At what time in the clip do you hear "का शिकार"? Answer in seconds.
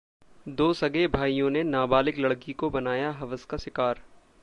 3.45-4.01